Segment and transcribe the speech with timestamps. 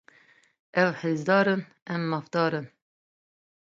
[0.83, 1.61] Ew hêzdar in,
[1.93, 2.67] em mafdar in.